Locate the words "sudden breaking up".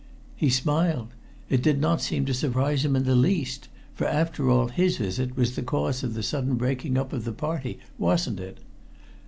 6.23-7.13